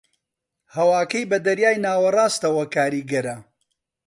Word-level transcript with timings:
ھەواکەی 0.75 1.29
بە 1.31 1.37
دەریای 1.45 1.81
ناوەڕاستەوە 1.85 2.63
کاریگەرە 2.75 3.37